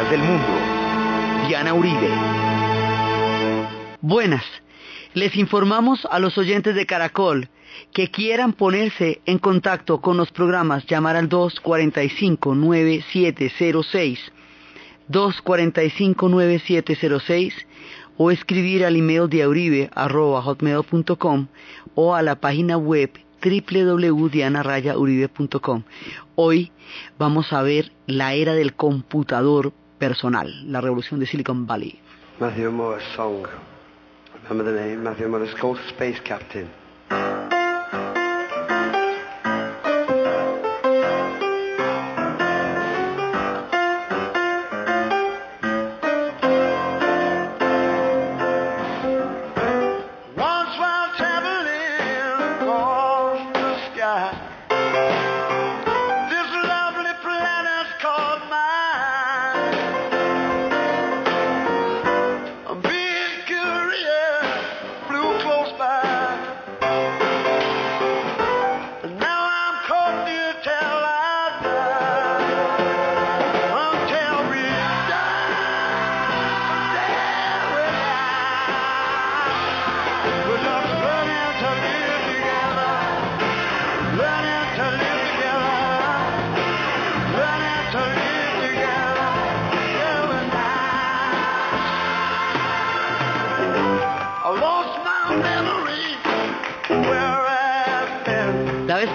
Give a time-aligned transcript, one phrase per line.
[0.00, 0.46] del mundo.
[1.46, 2.08] Diana Uribe.
[4.00, 4.42] Buenas.
[5.12, 7.50] Les informamos a los oyentes de Caracol
[7.92, 14.18] que quieran ponerse en contacto con los programas, llamar al 245-9706,
[15.10, 17.52] 245-9706
[18.16, 19.28] o escribir al email
[19.94, 21.48] hotmail.com
[21.94, 23.10] o a la página web
[23.42, 25.82] www.dianarayauribe.com.
[26.34, 26.72] Hoy
[27.18, 31.96] vamos a ver la era del computador personal, la revolución de Silicon Valley.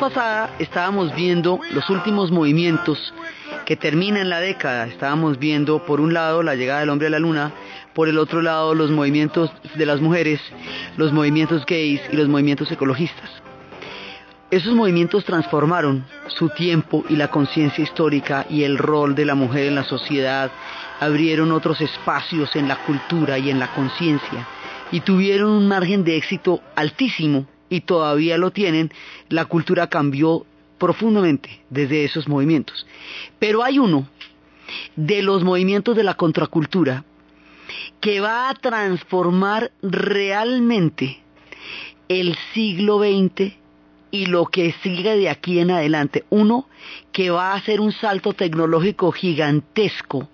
[0.07, 3.13] Pasada estábamos viendo los últimos movimientos
[3.65, 4.87] que terminan la década.
[4.87, 7.51] Estábamos viendo por un lado la llegada del hombre a la luna,
[7.93, 10.39] por el otro lado los movimientos de las mujeres,
[10.95, 13.29] los movimientos gays y los movimientos ecologistas.
[14.49, 19.65] Esos movimientos transformaron su tiempo y la conciencia histórica y el rol de la mujer
[19.65, 20.51] en la sociedad,
[21.01, 24.47] abrieron otros espacios en la cultura y en la conciencia
[24.89, 28.91] y tuvieron un margen de éxito altísimo y todavía lo tienen,
[29.29, 30.45] la cultura cambió
[30.77, 32.85] profundamente desde esos movimientos.
[33.39, 34.07] Pero hay uno
[34.95, 37.03] de los movimientos de la contracultura
[37.99, 41.19] que va a transformar realmente
[42.07, 43.53] el siglo XX
[44.11, 46.23] y lo que sigue de aquí en adelante.
[46.29, 46.67] Uno
[47.11, 50.29] que va a hacer un salto tecnológico gigantesco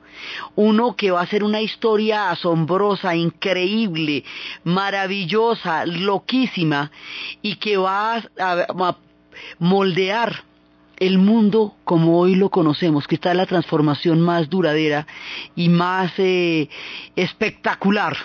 [0.56, 4.24] uno que va a ser una historia asombrosa, increíble,
[4.64, 6.92] maravillosa, loquísima
[7.42, 8.98] y que va a,
[9.60, 10.44] moldear
[10.98, 15.08] el mundo como hoy lo conocemos, que está en la transformación más duradera
[15.56, 16.70] y más eh,
[17.16, 18.16] espectacular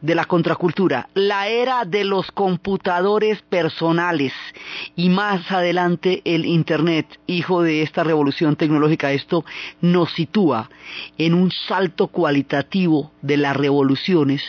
[0.00, 4.32] de la contracultura, la era de los computadores personales
[4.96, 9.12] y más adelante el Internet, hijo de esta revolución tecnológica.
[9.12, 9.44] Esto
[9.80, 10.70] nos sitúa
[11.18, 14.42] en un salto cualitativo de las revoluciones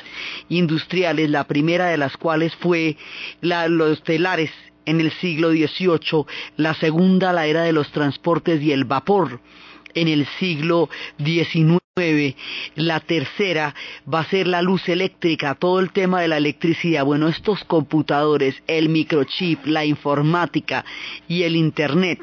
[0.49, 2.97] industriales, la primera de las cuales fue
[3.41, 4.51] los telares
[4.85, 6.25] en el siglo XVIII,
[6.57, 9.39] la segunda la era de los transportes y el vapor
[9.93, 11.80] en el siglo XIX
[12.75, 13.75] la tercera
[14.11, 17.03] va a ser la luz eléctrica, todo el tema de la electricidad.
[17.03, 20.85] Bueno, estos computadores, el microchip, la informática
[21.27, 22.21] y el Internet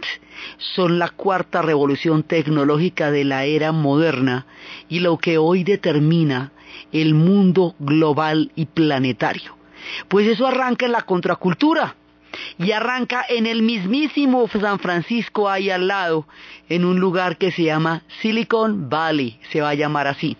[0.74, 4.46] son la cuarta revolución tecnológica de la era moderna
[4.88, 6.50] y lo que hoy determina
[6.90, 9.54] el mundo global y planetario.
[10.08, 11.97] Pues eso arranca en la contracultura
[12.58, 16.26] y arranca en el mismísimo San Francisco ahí al lado,
[16.68, 20.36] en un lugar que se llama Silicon Valley, se va a llamar así.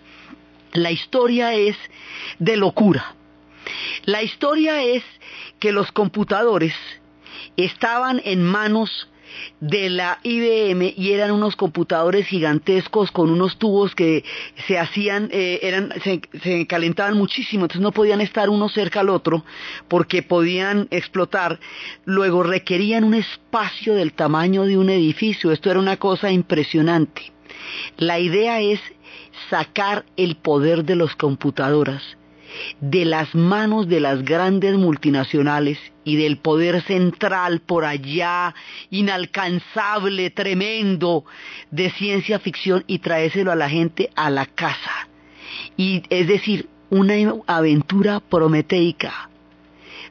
[0.73, 1.75] La historia es
[2.37, 3.15] de locura.
[4.05, 5.03] La historia es
[5.59, 6.73] que los computadores
[7.57, 9.09] estaban en manos
[9.59, 14.23] de la IBM y eran unos computadores gigantescos con unos tubos que
[14.67, 19.09] se hacían, eh, eran, se, se, calentaban muchísimo, entonces no podían estar uno cerca al
[19.09, 19.43] otro
[19.87, 21.59] porque podían explotar.
[22.05, 27.31] Luego requerían un espacio del tamaño de un edificio, esto era una cosa impresionante.
[27.97, 28.79] La idea es
[29.49, 32.18] sacar el poder de las computadoras
[32.81, 38.55] de las manos de las grandes multinacionales y del poder central por allá,
[38.89, 41.25] inalcanzable, tremendo,
[41.71, 45.07] de ciencia ficción y traérselo a la gente a la casa.
[45.77, 47.15] Y es decir, una
[47.47, 49.29] aventura prometeica,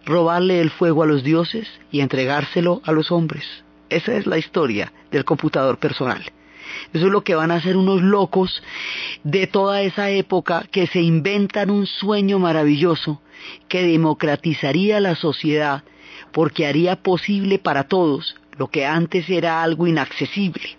[0.05, 3.45] robarle el fuego a los dioses y entregárselo a los hombres.
[3.89, 6.25] Esa es la historia del computador personal.
[6.93, 8.63] Eso es lo que van a hacer unos locos
[9.25, 13.21] de toda esa época que se inventan un sueño maravilloso
[13.69, 15.85] que democratizaría la sociedad
[16.33, 20.77] porque haría posible para todos lo que antes era algo inaccesible.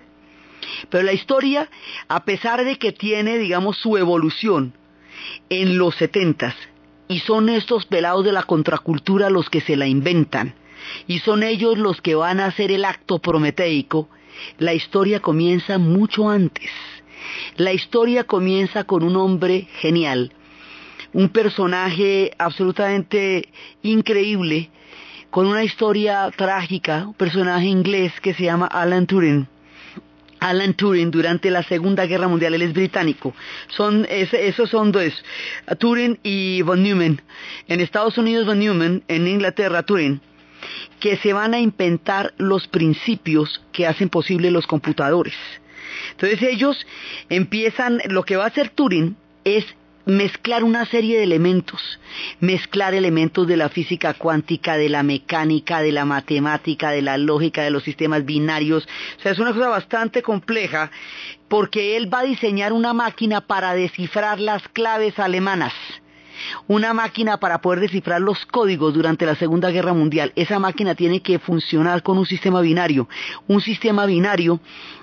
[0.89, 1.69] Pero la historia,
[2.07, 4.73] a pesar de que tiene, digamos, su evolución
[5.49, 6.55] en los setentas,
[7.07, 10.53] y son estos pelados de la contracultura los que se la inventan,
[11.07, 14.09] y son ellos los que van a hacer el acto prometeico,
[14.57, 16.69] la historia comienza mucho antes.
[17.57, 20.31] La historia comienza con un hombre genial,
[21.13, 23.49] un personaje absolutamente
[23.81, 24.69] increíble,
[25.29, 29.47] con una historia trágica, un personaje inglés que se llama Alan Turing.
[30.39, 33.33] Alan Turing durante la Segunda Guerra Mundial, él es británico.
[33.67, 35.13] Son, esos son dos,
[35.77, 37.21] Turing y von Neumann.
[37.67, 40.21] En Estados Unidos von Neumann, en Inglaterra Turing,
[40.99, 45.35] que se van a inventar los principios que hacen posible los computadores.
[46.11, 46.85] Entonces ellos
[47.29, 49.65] empiezan, lo que va a hacer Turing es
[50.05, 51.99] mezclar una serie de elementos,
[52.39, 57.63] mezclar elementos de la física cuántica, de la mecánica, de la matemática, de la lógica,
[57.63, 58.87] de los sistemas binarios.
[59.17, 60.91] O sea, es una cosa bastante compleja
[61.47, 65.73] porque él va a diseñar una máquina para descifrar las claves alemanas
[66.67, 70.31] una máquina para poder descifrar los códigos durante la Segunda Guerra Mundial.
[70.35, 73.07] Esa máquina tiene que funcionar con un sistema binario.
[73.47, 74.59] Un sistema binario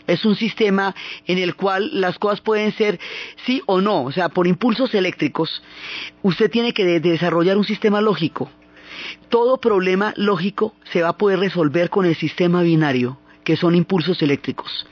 [0.07, 0.95] es un sistema
[1.27, 2.99] en el cual las cosas pueden ser
[3.45, 5.63] sí o no, o sea, por impulsos eléctricos.
[6.23, 8.51] Usted tiene que desarrollar un sistema lógico.
[9.29, 14.23] Todo problema lógico se va a poder resolver con el sistema binario, que son impulsos
[14.23, 14.87] eléctricos.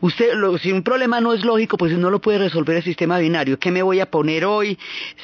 [0.00, 3.58] Usted, si un problema no es lógico, pues no lo puede resolver el sistema binario.
[3.58, 4.78] ¿Qué me voy a poner hoy?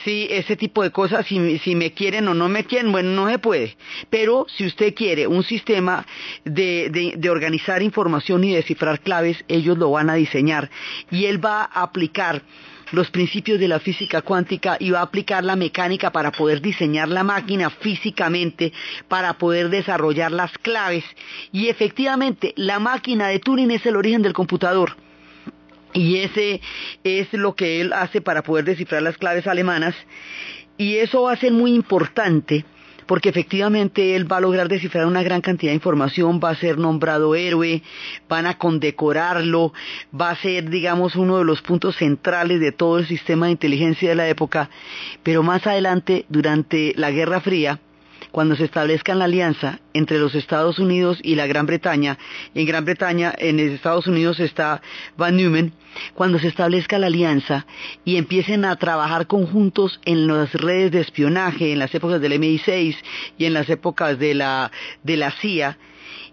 [0.05, 3.39] Si ese tipo de cosas, si, me quieren o no me quieren, bueno, no se
[3.39, 3.77] puede.
[4.11, 6.07] Pero si usted quiere un sistema
[6.45, 10.71] de organizar información y descifrar claves, ellos lo van a diseñar.
[11.11, 12.43] Y él va a aplicar
[12.95, 17.09] los principios de la física cuántica y va a aplicar la mecánica para poder diseñar
[17.09, 18.73] la máquina físicamente,
[19.09, 21.05] para poder desarrollar las claves.
[21.53, 24.97] Y efectivamente, la máquina de Turing es el origen del computador.
[25.93, 26.61] Y ese
[27.05, 29.95] es lo que él hace para poder descifrar las claves alemanas.
[30.77, 32.65] Y eso va a ser muy importante
[33.07, 36.79] porque efectivamente él va a lograr descifrar una gran cantidad de información, va a ser
[36.79, 37.83] nombrado héroe,
[38.29, 39.73] van a condecorarlo,
[40.19, 44.09] va a ser, digamos, uno de los puntos centrales de todo el sistema de inteligencia
[44.09, 44.71] de la época,
[45.23, 47.81] pero más adelante, durante la Guerra Fría,
[48.35, 52.19] cuando se establezca la alianza entre los Estados Unidos y la Gran Bretaña,
[52.53, 54.83] en Gran Bretaña, en Estados Unidos está
[55.17, 55.73] Van Neumann,
[56.15, 57.65] cuando se establezca la alianza
[58.05, 62.97] y empiecen a trabajar conjuntos en las redes de espionaje, en las épocas del MI6
[63.39, 64.73] y en las épocas de la,
[65.05, 65.79] de la CIA,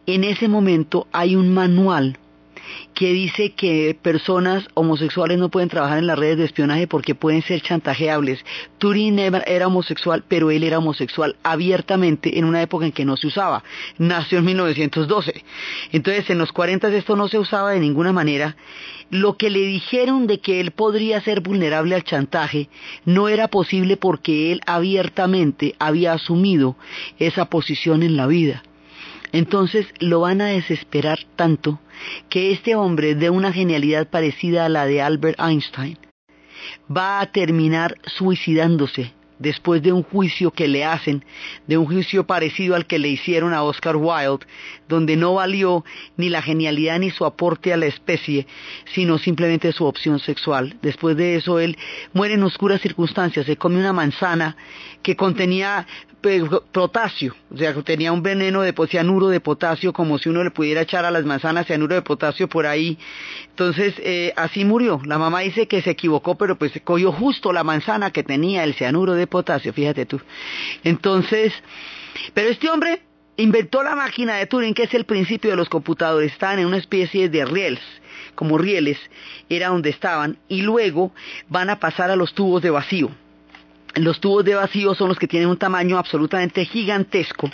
[0.07, 2.17] en ese momento hay un manual
[2.93, 7.41] que dice que personas homosexuales no pueden trabajar en las redes de espionaje porque pueden
[7.41, 8.43] ser chantajeables.
[8.77, 13.27] Turing era homosexual, pero él era homosexual abiertamente en una época en que no se
[13.27, 13.63] usaba.
[13.97, 15.43] Nació en 1912.
[15.91, 18.55] Entonces, en los 40 esto no se usaba de ninguna manera.
[19.09, 22.69] Lo que le dijeron de que él podría ser vulnerable al chantaje
[23.05, 26.77] no era posible porque él abiertamente había asumido
[27.19, 28.63] esa posición en la vida.
[29.31, 31.79] Entonces lo van a desesperar tanto
[32.29, 35.97] que este hombre de una genialidad parecida a la de Albert Einstein
[36.95, 41.25] va a terminar suicidándose después de un juicio que le hacen,
[41.67, 44.45] de un juicio parecido al que le hicieron a Oscar Wilde,
[44.87, 45.83] donde no valió
[46.17, 48.47] ni la genialidad ni su aporte a la especie,
[48.93, 50.77] sino simplemente su opción sexual.
[50.81, 51.77] Después de eso él
[52.13, 54.55] muere en oscuras circunstancias, se come una manzana
[55.01, 55.87] que contenía
[56.71, 60.81] potasio, o sea, tenía un veneno de cianuro de potasio, como si uno le pudiera
[60.81, 62.97] echar a las manzanas cianuro de potasio por ahí.
[63.49, 65.01] Entonces, eh, así murió.
[65.05, 68.75] La mamá dice que se equivocó, pero pues cogió justo la manzana que tenía el
[68.75, 70.21] cianuro de potasio, fíjate tú.
[70.83, 71.51] Entonces,
[72.35, 73.01] pero este hombre
[73.37, 76.31] inventó la máquina de Turing, que es el principio de los computadores.
[76.31, 77.81] Estaban en una especie de rieles,
[78.35, 78.99] como rieles,
[79.49, 81.11] era donde estaban, y luego
[81.49, 83.09] van a pasar a los tubos de vacío
[83.95, 87.49] los tubos de vacío son los que tienen un tamaño absolutamente gigantesco,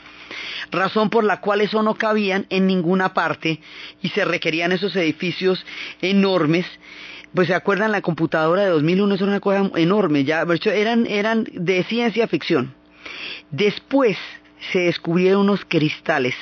[0.72, 3.60] razón por la cual eso no cabían en ninguna parte
[4.02, 5.66] y se requerían esos edificios
[6.02, 6.66] enormes.
[7.34, 11.84] Pues se acuerdan la computadora de 2001 es una cosa enorme, ya eran eran de
[11.84, 12.74] ciencia ficción.
[13.52, 14.18] Después
[14.72, 16.36] se descubrieron unos cristales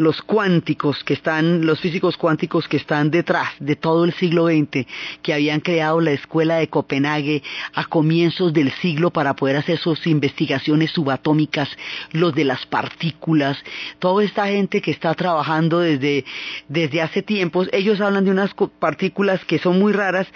[0.00, 4.86] los cuánticos que están, los físicos cuánticos que están detrás de todo el siglo XX,
[5.22, 7.42] que habían creado la escuela de Copenhague
[7.74, 11.68] a comienzos del siglo para poder hacer sus investigaciones subatómicas,
[12.12, 13.58] los de las partículas,
[13.98, 16.24] toda esta gente que está trabajando desde,
[16.68, 20.26] desde hace tiempos, ellos hablan de unas partículas que son muy raras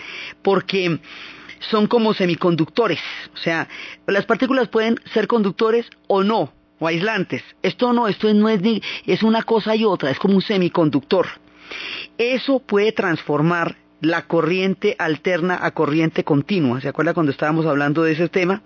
[0.43, 0.99] porque
[1.71, 3.01] son como semiconductores,
[3.33, 3.67] o sea,
[4.07, 7.43] las partículas pueden ser conductores o no, o aislantes.
[7.63, 11.27] Esto no, esto no es ni, es una cosa y otra, es como un semiconductor.
[12.19, 16.81] Eso puede transformar la corriente alterna a corriente continua.
[16.81, 18.63] ¿Se acuerda cuando estábamos hablando de ese tema?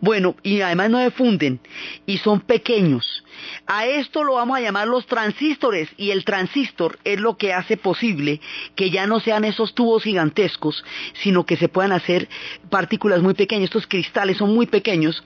[0.00, 1.60] Bueno, y además no defunden
[2.06, 3.24] y son pequeños.
[3.66, 7.76] A esto lo vamos a llamar los transistores y el transistor es lo que hace
[7.76, 8.40] posible
[8.74, 10.84] que ya no sean esos tubos gigantescos,
[11.22, 12.28] sino que se puedan hacer
[12.68, 13.64] partículas muy pequeñas.
[13.64, 15.24] Estos cristales son muy pequeños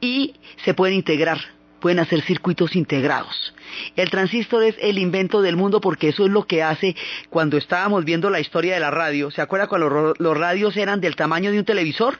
[0.00, 0.34] y
[0.64, 3.54] se pueden integrar pueden hacer circuitos integrados.
[3.96, 6.96] El transistor es el invento del mundo porque eso es lo que hace
[7.30, 9.30] cuando estábamos viendo la historia de la radio.
[9.30, 12.18] ¿Se acuerda cuando los, radios eran del tamaño de un televisor?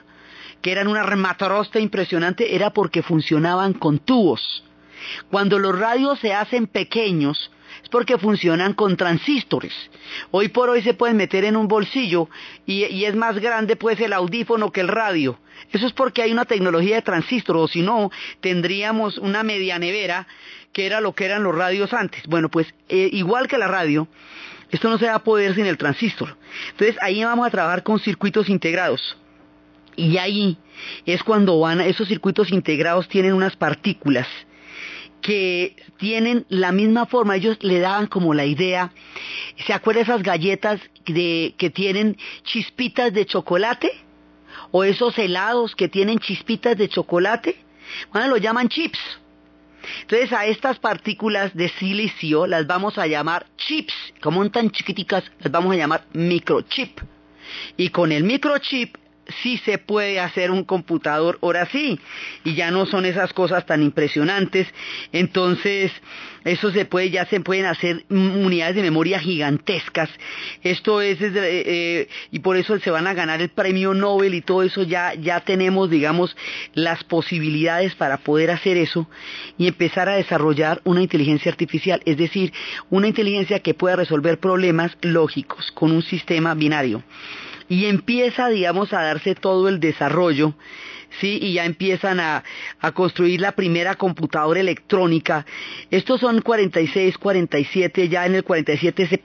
[0.61, 4.63] Que eran una rematarosta impresionante, era porque funcionaban con tubos.
[5.31, 7.49] Cuando los radios se hacen pequeños,
[7.83, 9.73] es porque funcionan con transistores.
[10.31, 12.29] Hoy por hoy se pueden meter en un bolsillo
[12.65, 15.39] y, es más grande pues el audífono que el radio.
[15.71, 20.27] Eso es porque hay una tecnología de transistor, o si no, tendríamos una media nevera
[20.73, 22.23] que era lo que eran los radios antes.
[22.27, 24.07] Bueno, pues eh, igual que la radio,
[24.71, 26.37] esto no se va a poder sin el transistor.
[26.71, 29.17] Entonces ahí vamos a trabajar con circuitos integrados.
[29.95, 30.57] Y ahí
[31.05, 34.27] es cuando van, esos circuitos integrados tienen unas partículas
[35.21, 38.91] que tienen la misma forma, ellos le daban como la idea,
[39.65, 43.91] ¿se acuerdan esas galletas de, que tienen chispitas de chocolate?
[44.71, 47.55] ¿O esos helados que tienen chispitas de chocolate?
[48.11, 48.99] Bueno, lo llaman chips.
[50.01, 55.23] Entonces a estas partículas de silicio las vamos a llamar chips, como son tan chiquiticas,
[55.39, 56.99] las vamos a llamar microchip.
[57.77, 58.95] Y con el microchip
[59.41, 61.99] sí se puede hacer un computador, ahora sí,
[62.43, 64.67] y ya no son esas cosas tan impresionantes.
[65.11, 65.91] Entonces,
[66.45, 70.09] eso se puede, ya se pueden hacer unidades de memoria gigantescas.
[70.63, 74.63] Esto es, eh, y por eso se van a ganar el premio Nobel y todo
[74.63, 76.35] eso, ya, ya tenemos, digamos,
[76.73, 79.09] las posibilidades para poder hacer eso
[79.57, 82.53] y empezar a desarrollar una inteligencia artificial, es decir,
[82.89, 87.03] una inteligencia que pueda resolver problemas lógicos con un sistema binario
[87.69, 90.55] y empieza, digamos, a darse todo el desarrollo,
[91.19, 91.39] ¿sí?
[91.41, 92.43] Y ya empiezan a,
[92.93, 95.45] construir la primera computadora electrónica.
[95.91, 99.21] Estos son 46, 47, ya en el 47 se,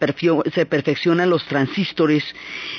[0.53, 2.25] se perfeccionan los transistores,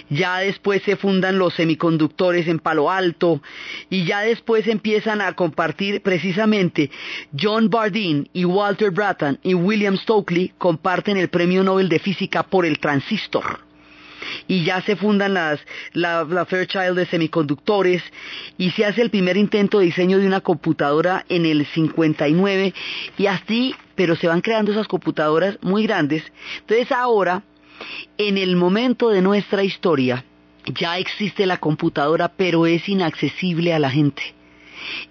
[0.10, 3.42] ya después se fundan los semiconductores en Palo Alto,
[3.90, 6.92] y ya después empiezan a compartir precisamente
[7.38, 12.66] John Bardeen y Walter Bratton y William Stokely comparten el premio Nobel de Física por
[12.66, 13.66] el transistor
[14.48, 15.60] y ya se fundan las,
[15.94, 18.04] la, Fairchild de semiconductores
[18.58, 22.74] y se hace el primer intento de diseño de una computadora en el 59
[23.18, 26.24] y así, pero se van creando esas computadoras muy grandes.
[26.60, 27.44] Entonces ahora,
[28.18, 30.24] en el momento de nuestra historia,
[30.66, 34.34] ya existe la computadora, pero es inaccesible a la gente.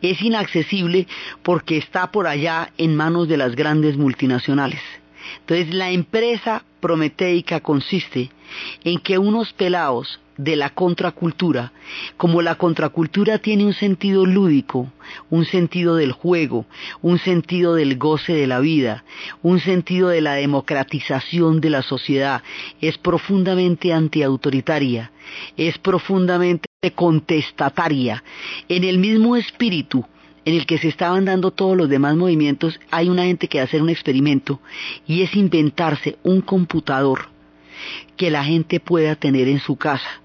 [0.02, 1.06] Es inaccesible
[1.42, 4.80] porque está por allá en manos de las grandes multinacionales.
[5.40, 8.30] Entonces la empresa prometeica consiste
[8.84, 11.72] en que unos pelados de la contracultura,
[12.16, 14.90] como la contracultura tiene un sentido lúdico,
[15.30, 16.66] un sentido del juego,
[17.02, 19.04] un sentido del goce de la vida,
[19.42, 22.42] un sentido de la democratización de la sociedad,
[22.80, 25.12] es profundamente antiautoritaria,
[25.56, 28.24] es profundamente contestataria,
[28.68, 30.04] en el mismo espíritu
[30.44, 33.80] en el que se estaban dando todos los demás movimientos, hay una gente que hacer
[33.80, 34.60] un experimento
[35.06, 37.33] y es inventarse un computador
[38.16, 40.22] que la gente pueda tener en su casa.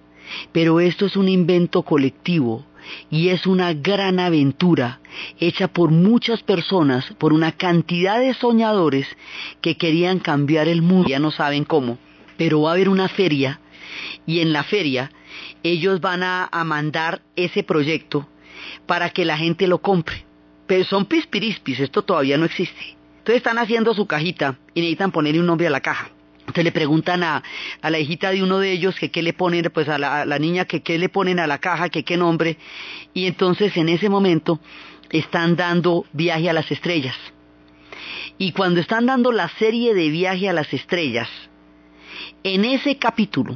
[0.51, 2.65] Pero esto es un invento colectivo
[3.09, 4.99] y es una gran aventura
[5.39, 9.07] hecha por muchas personas, por una cantidad de soñadores
[9.61, 11.97] que querían cambiar el mundo, ya no saben cómo,
[12.37, 13.59] pero va a haber una feria
[14.25, 15.11] y en la feria
[15.63, 18.27] ellos van a, mandar ese proyecto
[18.85, 20.25] para que la gente lo compre.
[20.67, 22.95] Pero son pispirispis, esto todavía no existe.
[23.19, 26.11] Entonces están haciendo su cajita y necesitan ponerle un nombre a la caja.
[26.50, 27.44] Entonces le preguntan a,
[27.84, 30.39] la hijita de uno de ellos que qué le ponen, pues a la, a la
[30.39, 32.58] niña que qué le ponen a la caja, que qué nombre.
[33.13, 34.60] Y entonces en ese momento
[35.12, 37.15] están dando viaje a las estrellas.
[38.39, 41.29] Y cuando están dando la serie de viaje a las estrellas,
[42.41, 43.56] en ese capítulo,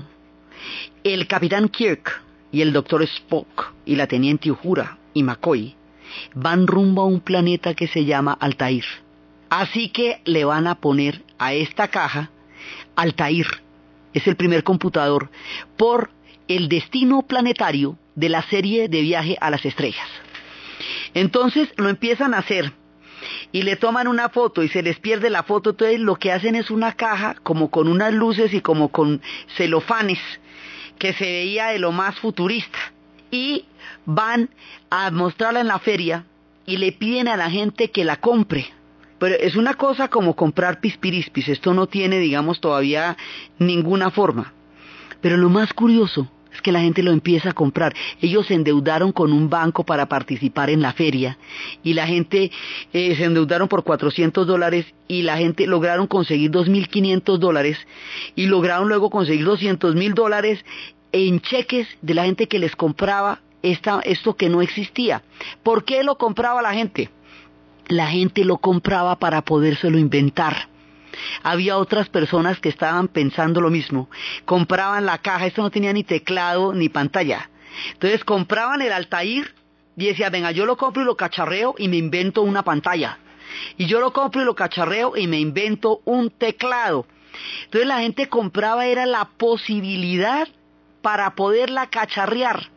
[1.03, 2.21] el capitán Kirk
[2.51, 5.75] y el doctor Spock y la teniente Uhura y McCoy
[6.35, 8.85] van rumbo a un planeta que se llama Altair.
[9.49, 12.29] Así que le van a poner a esta caja
[12.95, 13.47] Altair,
[14.13, 15.29] es el primer computador,
[15.77, 16.11] por
[16.47, 20.07] el destino planetario de la serie de viaje a las estrellas.
[21.13, 22.73] Entonces lo empiezan a hacer
[23.51, 26.55] y le toman una foto y se les pierde la foto, entonces lo que hacen
[26.55, 29.21] es una caja como con unas luces y como con
[29.55, 30.19] celofanes
[30.97, 32.79] que se veía de lo más futurista.
[33.31, 33.65] Y
[34.05, 34.49] van
[34.89, 36.25] a mostrarla en la feria
[36.65, 38.71] y le piden a la gente que la compre
[39.23, 43.15] Pero es una cosa como comprar pispirispis, esto no tiene, digamos, todavía
[43.57, 44.51] ninguna forma.
[45.21, 47.93] Pero lo más curioso es que la gente lo empieza a comprar.
[48.21, 51.37] Ellos se endeudaron con un banco para participar en la feria
[51.83, 52.51] y la gente
[52.91, 57.77] eh, se endeudaron por 400 dólares y la gente lograron conseguir 2.500 dólares
[58.35, 60.65] y lograron luego conseguir 200 mil dólares
[61.13, 65.23] en cheques de la gente que les compraba esto que no existía.
[65.63, 67.09] ¿Por qué lo compraba la gente?
[67.87, 70.69] La gente lo compraba para podérselo inventar.
[71.43, 74.09] Había otras personas que estaban pensando lo mismo.
[74.45, 77.49] Compraban la caja, esto no tenía ni teclado ni pantalla.
[77.93, 79.53] Entonces compraban el Altair
[79.95, 83.19] y decía, venga, yo lo compro y lo cacharreo y me invento una pantalla.
[83.77, 87.05] Y yo lo compro y lo cacharreo y me invento un teclado.
[87.65, 90.47] Entonces la gente compraba era la posibilidad
[91.01, 92.72] para poderla cacharrear.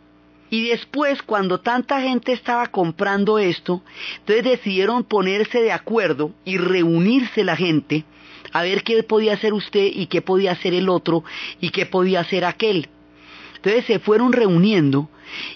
[0.50, 3.82] Y después, cuando tanta gente estaba comprando esto,
[4.18, 8.04] entonces decidieron ponerse de acuerdo y reunirse la gente
[8.52, 11.24] a ver qué podía hacer usted y qué podía hacer el otro
[11.60, 12.88] y qué podía hacer aquel.
[13.56, 15.10] Entonces se fueron reuniendo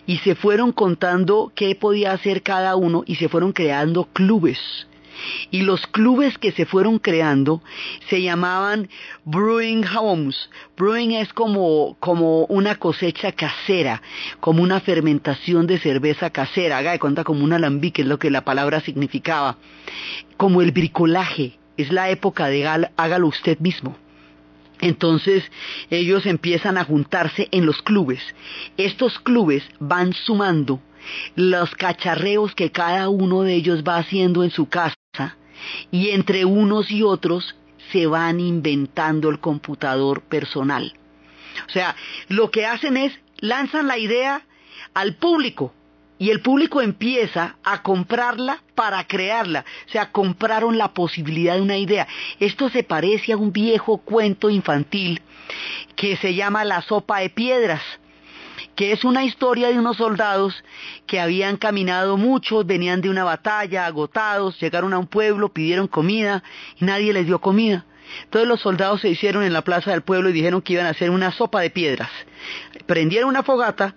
[0.07, 4.59] y se fueron contando qué podía hacer cada uno y se fueron creando clubes.
[5.51, 7.63] Y los clubes que se fueron creando
[8.09, 8.89] se llamaban
[9.25, 10.51] brewing homes.
[10.77, 14.03] Brewing es como, como una cosecha casera,
[14.41, 16.79] como una fermentación de cerveza casera.
[16.79, 19.57] Haga de cuenta como un alambique, es lo que la palabra significaba.
[20.37, 23.97] Como el bricolaje, es la época de hágalo usted mismo.
[24.81, 25.45] Entonces
[25.91, 28.21] ellos empiezan a juntarse en los clubes.
[28.77, 30.81] Estos clubes van sumando
[31.35, 34.95] los cacharreos que cada uno de ellos va haciendo en su casa
[35.91, 37.57] y entre unos y otros
[37.93, 40.95] se van inventando el computador personal.
[41.69, 41.97] O sea,
[42.29, 44.43] lo que hacen es lanzan la idea
[44.95, 45.73] al público
[46.19, 49.65] y el público empieza a comprarla para crearla.
[49.87, 52.07] O sea, compraron la posibilidad de una idea.
[52.39, 55.23] Esto se parece a un viejo cuento infantil
[55.97, 57.81] que se llama La sopa de piedras
[58.81, 60.65] que es una historia de unos soldados
[61.07, 66.43] que habían caminado mucho, venían de una batalla, agotados, llegaron a un pueblo, pidieron comida
[66.79, 67.85] y nadie les dio comida.
[68.25, 70.91] Entonces los soldados se hicieron en la plaza del pueblo y dijeron que iban a
[70.97, 72.09] hacer una sopa de piedras.
[72.87, 73.97] Prendieron una fogata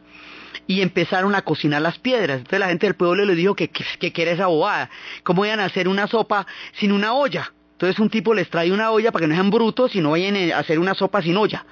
[0.67, 2.39] y empezaron a cocinar las piedras.
[2.39, 4.89] Entonces la gente del pueblo le dijo que, que, que era esa bobada.
[5.23, 7.53] ¿Cómo iban a hacer una sopa sin una olla?
[7.71, 10.51] Entonces un tipo les trae una olla para que no sean brutos y no vayan
[10.51, 11.65] a hacer una sopa sin olla.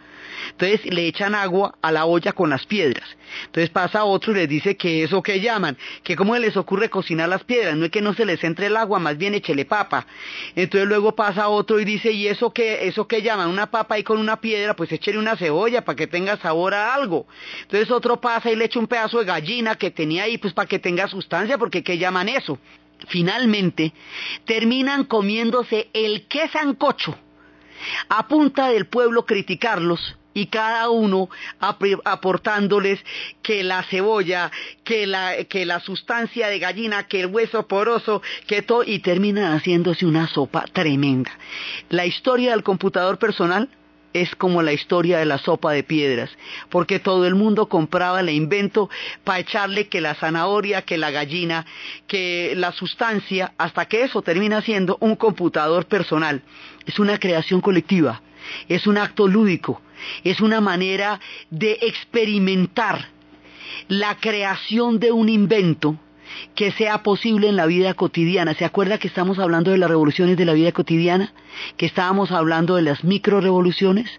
[0.51, 3.07] Entonces le echan agua a la olla con las piedras.
[3.45, 7.29] Entonces pasa otro y les dice que eso que llaman, que cómo les ocurre cocinar
[7.29, 10.05] las piedras, no es que no se les entre el agua, más bien échele papa.
[10.55, 13.49] Entonces luego pasa otro y dice, ¿y eso que eso que llaman?
[13.49, 16.93] Una papa ahí con una piedra, pues échele una cebolla para que tenga sabor a
[16.93, 17.25] algo.
[17.63, 20.67] Entonces otro pasa y le echa un pedazo de gallina que tenía ahí, pues para
[20.67, 22.59] que tenga sustancia, porque ¿qué llaman eso?
[23.07, 23.93] Finalmente,
[24.45, 27.17] terminan comiéndose el quesancocho
[28.09, 32.99] a punta del pueblo criticarlos y cada uno aportándoles
[33.41, 34.51] que la cebolla,
[34.83, 39.53] que la, que la sustancia de gallina, que el hueso poroso, que todo, y terminan
[39.53, 41.31] haciéndose una sopa tremenda.
[41.89, 43.69] La historia del computador personal
[44.13, 46.29] es como la historia de la sopa de piedras,
[46.69, 48.89] porque todo el mundo compraba el invento
[49.23, 51.65] para echarle que la zanahoria, que la gallina,
[52.07, 56.41] que la sustancia, hasta que eso termina siendo un computador personal.
[56.85, 58.21] Es una creación colectiva,
[58.67, 59.81] es un acto lúdico,
[60.23, 63.09] es una manera de experimentar
[63.87, 65.97] la creación de un invento
[66.55, 68.53] que sea posible en la vida cotidiana.
[68.53, 71.33] ¿Se acuerda que estamos hablando de las revoluciones de la vida cotidiana?
[71.77, 74.09] Que estábamos hablando de las micro revoluciones.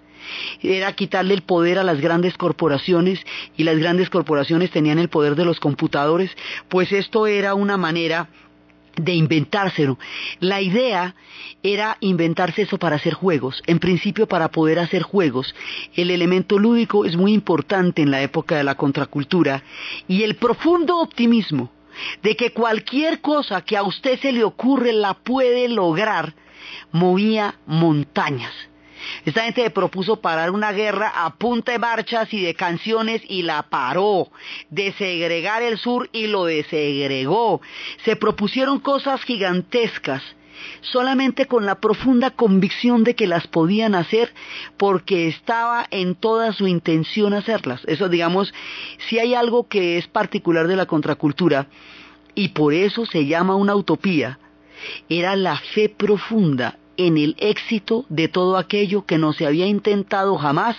[0.63, 3.21] Era quitarle el poder a las grandes corporaciones
[3.57, 6.31] y las grandes corporaciones tenían el poder de los computadores.
[6.69, 8.29] Pues esto era una manera
[8.97, 9.99] de inventárselo.
[10.41, 11.15] La idea
[11.63, 15.55] era inventarse eso para hacer juegos, en principio para poder hacer juegos.
[15.95, 19.63] El elemento lúdico es muy importante en la época de la contracultura
[20.09, 21.71] y el profundo optimismo
[22.23, 26.35] de que cualquier cosa que a usted se le ocurre la puede lograr,
[26.91, 28.53] movía montañas.
[29.25, 33.62] Esta gente propuso parar una guerra a punta de marchas y de canciones y la
[33.65, 34.31] paró.
[34.71, 37.61] Desegregar el sur y lo desegregó.
[38.05, 40.23] Se propusieron cosas gigantescas
[40.81, 44.33] solamente con la profunda convicción de que las podían hacer
[44.77, 47.83] porque estaba en toda su intención hacerlas.
[47.87, 48.53] Eso, digamos,
[49.09, 51.67] si hay algo que es particular de la contracultura
[52.35, 54.38] y por eso se llama una utopía,
[55.09, 60.37] era la fe profunda en el éxito de todo aquello que no se había intentado
[60.37, 60.77] jamás,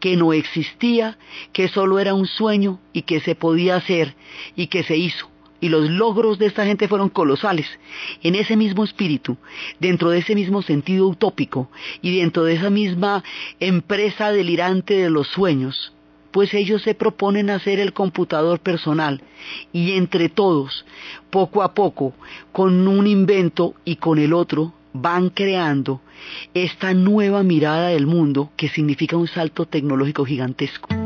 [0.00, 1.18] que no existía,
[1.52, 4.14] que solo era un sueño y que se podía hacer
[4.54, 5.28] y que se hizo
[5.60, 7.66] y los logros de esta gente fueron colosales.
[8.22, 9.36] En ese mismo espíritu,
[9.80, 11.70] dentro de ese mismo sentido utópico
[12.02, 13.24] y dentro de esa misma
[13.60, 15.92] empresa delirante de los sueños,
[16.30, 19.22] pues ellos se proponen hacer el computador personal
[19.72, 20.84] y entre todos,
[21.30, 22.12] poco a poco,
[22.52, 26.00] con un invento y con el otro, van creando
[26.54, 31.05] esta nueva mirada del mundo que significa un salto tecnológico gigantesco.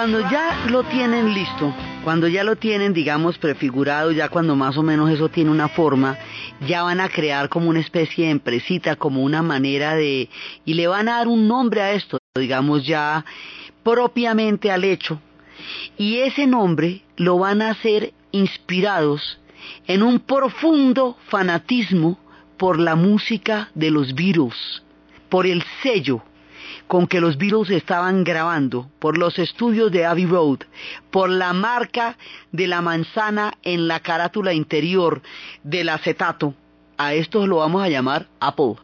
[0.00, 4.82] Cuando ya lo tienen listo, cuando ya lo tienen, digamos, prefigurado, ya cuando más o
[4.82, 6.16] menos eso tiene una forma,
[6.66, 10.30] ya van a crear como una especie de empresita, como una manera de...
[10.64, 13.26] y le van a dar un nombre a esto, digamos ya
[13.82, 15.20] propiamente al hecho.
[15.98, 19.38] Y ese nombre lo van a hacer inspirados
[19.86, 22.18] en un profundo fanatismo
[22.56, 24.82] por la música de los Beatles,
[25.28, 26.22] por el sello
[26.90, 30.58] con que los Beatles estaban grabando, por los estudios de Abbey Road,
[31.12, 32.16] por la marca
[32.50, 35.22] de la manzana en la carátula interior
[35.62, 36.52] del acetato.
[36.98, 38.74] A esto lo vamos a llamar Apple.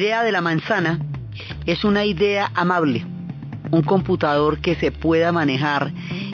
[0.00, 0.98] Idea de la manzana
[1.66, 3.04] es una idea amable,
[3.70, 5.92] un computador que se pueda manejar,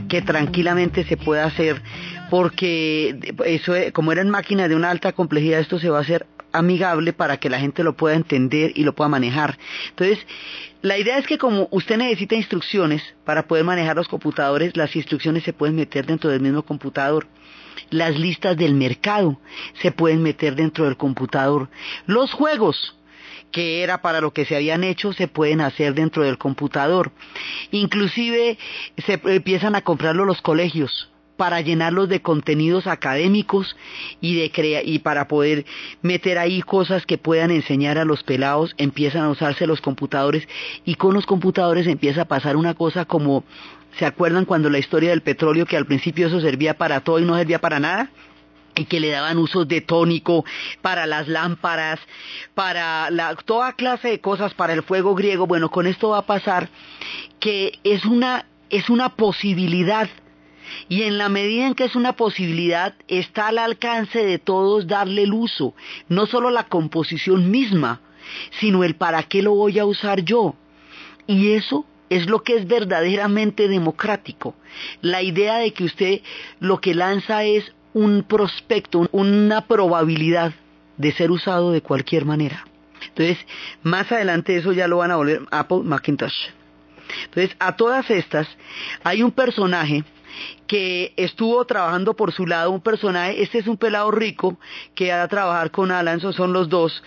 [0.08, 1.82] que tranquilamente se pueda hacer,
[2.30, 7.12] porque eso, como eran máquinas de una alta complejidad, esto se va a hacer amigable
[7.12, 9.58] para que la gente lo pueda entender y lo pueda manejar.
[9.88, 10.24] Entonces,
[10.82, 15.42] la idea es que como usted necesita instrucciones para poder manejar los computadores, las instrucciones
[15.42, 17.26] se pueden meter dentro del mismo computador.
[17.90, 19.40] Las listas del mercado
[19.82, 21.68] se pueden meter dentro del computador.
[22.06, 22.96] Los juegos
[23.50, 27.12] que era para lo que se habían hecho se pueden hacer dentro del computador.
[27.70, 28.58] Inclusive
[29.06, 33.76] se empiezan a comprarlo los colegios para llenarlos de contenidos académicos
[34.20, 35.66] y de y para poder
[36.02, 40.48] meter ahí cosas que puedan enseñar a los pelados, empiezan a usarse los computadores
[40.84, 43.44] y con los computadores empieza a pasar una cosa como
[43.98, 47.24] ¿se acuerdan cuando la historia del petróleo que al principio eso servía para todo y
[47.24, 48.10] no servía para nada?
[48.76, 50.44] Y que le daban usos de tónico
[50.82, 51.98] para las lámparas,
[52.54, 55.46] para la, toda clase de cosas para el fuego griego.
[55.46, 56.68] Bueno, con esto va a pasar
[57.40, 60.08] que es una, es una posibilidad
[60.88, 65.22] y en la medida en que es una posibilidad, está al alcance de todos darle
[65.22, 65.74] el uso,
[66.08, 68.00] no solo la composición misma,
[68.60, 70.54] sino el para qué lo voy a usar yo.
[71.26, 74.54] Y eso es lo que es verdaderamente democrático.
[75.00, 76.20] La idea de que usted
[76.60, 80.52] lo que lanza es un prospecto, una probabilidad
[80.98, 82.66] de ser usado de cualquier manera.
[83.08, 83.38] Entonces,
[83.82, 86.50] más adelante eso ya lo van a volver Apple Macintosh.
[87.24, 88.46] Entonces, a todas estas,
[89.02, 90.04] hay un personaje
[90.66, 94.58] que estuvo trabajando por su lado, un personaje, este es un pelado rico
[94.94, 97.02] que va a trabajar con Alan, son los dos,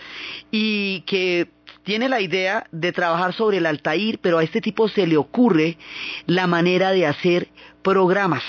[0.50, 1.50] y que
[1.84, 5.78] tiene la idea de trabajar sobre el Altair, pero a este tipo se le ocurre
[6.26, 7.46] la manera de hacer
[7.80, 8.42] programas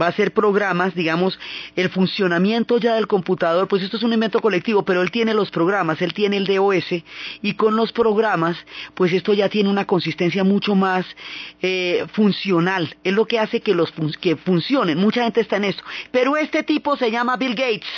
[0.00, 1.38] va a hacer programas, digamos,
[1.74, 5.50] el funcionamiento ya del computador, pues esto es un invento colectivo, pero él tiene los
[5.50, 7.02] programas, él tiene el DOS,
[7.42, 8.56] y con los programas,
[8.94, 11.06] pues esto ya tiene una consistencia mucho más
[11.62, 15.82] eh, funcional, es lo que hace que los que funcionen, mucha gente está en esto,
[16.10, 17.88] pero este tipo se llama Bill Gates,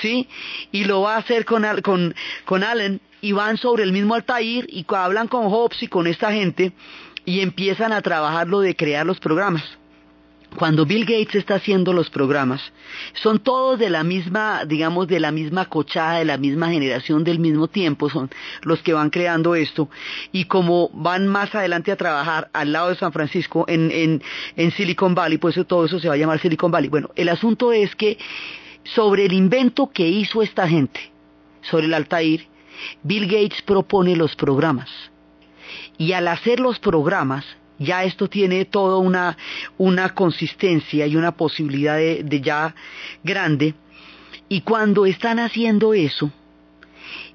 [0.00, 0.28] ¿sí?
[0.70, 4.66] Y lo va a hacer con, con, con Allen, y van sobre el mismo Altair,
[4.68, 6.72] y hablan con Hobbes y con esta gente,
[7.24, 9.62] y empiezan a trabajar lo de crear los programas
[10.56, 12.60] cuando Bill Gates está haciendo los programas,
[13.14, 17.38] son todos de la misma, digamos, de la misma cochada, de la misma generación, del
[17.38, 18.30] mismo tiempo, son
[18.62, 19.88] los que van creando esto,
[20.30, 24.22] y como van más adelante a trabajar al lado de San Francisco, en,
[24.76, 26.88] Silicon Valley, pues todo eso se va a llamar Silicon Valley.
[26.88, 28.18] Bueno, el asunto es que
[28.84, 31.12] sobre el invento que hizo esta gente,
[31.62, 32.46] sobre el Altair,
[33.02, 34.88] Bill Gates propone los programas.
[35.98, 37.44] Y al hacer los programas,
[37.82, 39.36] ya esto tiene toda una,
[39.78, 42.74] una consistencia y una posibilidad de, de ya
[43.22, 43.74] grande.
[44.48, 46.30] Y cuando están haciendo eso,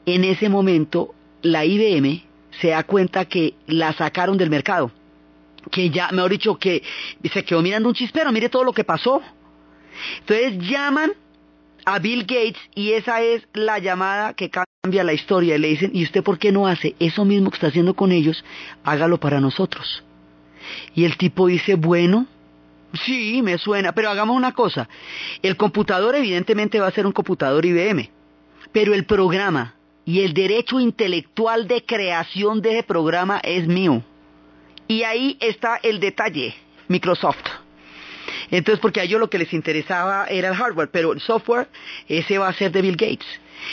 [0.06, 2.24] en ese momento la IBM
[2.62, 4.92] se da cuenta que la sacaron del mercado.
[5.72, 6.82] Que ya, mejor dicho, que
[7.32, 9.22] se quedó mirando un chispero, mire todo lo que pasó.
[10.20, 11.12] Entonces llaman
[11.86, 15.56] a Bill Gates y esa es la llamada que cambia la historia.
[15.56, 18.12] Y le dicen, ¿y usted por qué no hace eso mismo que está haciendo con
[18.12, 18.44] ellos?
[18.84, 20.04] Hágalo para nosotros.
[20.96, 22.28] Y el tipo dice, bueno,
[23.06, 24.88] sí, me suena, pero hagamos una cosa.
[25.42, 28.10] El computador evidentemente va a ser un computador IBM,
[28.72, 29.76] pero el programa
[30.06, 34.04] y el derecho intelectual de creación de ese programa es mío.
[34.88, 36.56] Y ahí está el detalle,
[36.88, 37.44] Microsoft.
[38.50, 41.68] Entonces, porque a ellos lo que les interesaba era el hardware, pero el software,
[42.08, 43.28] ese va a ser de Bill Gates.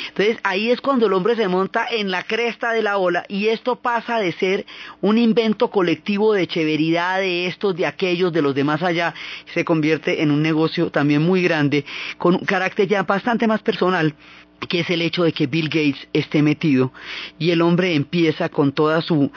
[0.08, 3.48] Entonces ahí es cuando el hombre se monta en la cresta de la ola y
[3.48, 4.66] esto pasa de ser
[5.00, 9.14] un invento colectivo de cheveridad de estos, de aquellos, de los demás allá,
[9.52, 11.84] se convierte en un negocio también muy grande,
[12.18, 14.14] con un carácter ya bastante más personal
[14.68, 16.92] que es el hecho de que Bill Gates esté metido
[17.38, 19.30] y el hombre empieza con toda su,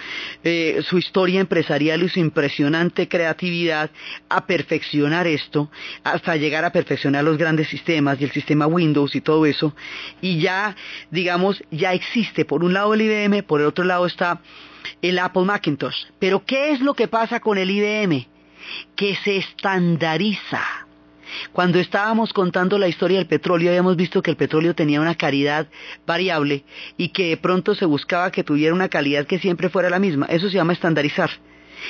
[0.44, 3.92] eh, su historia empresarial y su impresionante creatividad
[4.30, 5.70] a perfeccionar esto
[6.04, 9.76] hasta llegar a perfeccionar los grandes sistemas y el sistema Windows y todo eso.
[10.22, 10.76] Y ya
[11.12, 12.46] digamos ya existe.
[12.46, 14.42] Por un lado el IBM por el otro lado está
[15.02, 16.06] el Apple Macintosh.
[16.20, 18.28] Pero ¿qué es lo que pasa con el IBM?
[18.96, 20.87] que se estandariza
[21.52, 25.68] cuando estábamos contando la historia del petróleo, habíamos visto que el petróleo tenía una calidad
[26.06, 26.64] variable
[26.98, 30.26] y que de pronto se buscaba que tuviera una calidad que siempre fuera la misma.
[30.28, 31.30] Eso se llama estandarizar.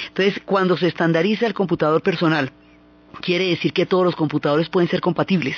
[0.09, 2.51] Entonces, cuando se estandariza el computador personal,
[3.21, 5.57] quiere decir que todos los computadores pueden ser compatibles.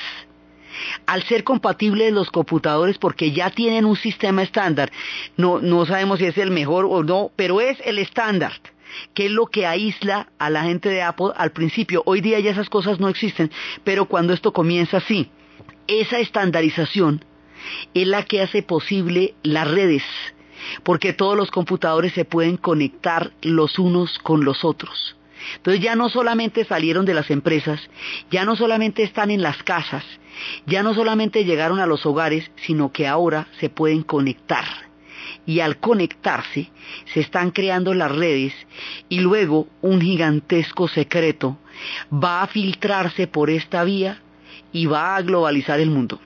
[1.05, 4.91] Al ser compatibles los computadores porque ya tienen un sistema estándar,
[5.35, 8.53] no, no sabemos si es el mejor o no, pero es el estándar
[9.13, 12.03] que es lo que aísla a la gente de Apple al principio.
[12.05, 13.51] Hoy día ya esas cosas no existen,
[13.83, 15.29] pero cuando esto comienza así,
[15.87, 17.25] esa estandarización
[17.93, 20.03] es la que hace posible las redes,
[20.83, 25.15] porque todos los computadores se pueden conectar los unos con los otros.
[25.55, 27.79] Entonces ya no solamente salieron de las empresas,
[28.29, 30.03] ya no solamente están en las casas,
[30.65, 34.88] ya no solamente llegaron a los hogares, sino que ahora se pueden conectar
[35.49, 36.69] y al conectarse
[37.11, 38.53] se están creando las redes
[39.09, 41.57] y luego un gigantesco secreto
[42.13, 44.21] va a filtrarse por esta vía
[44.71, 46.19] y va a globalizar el mundo.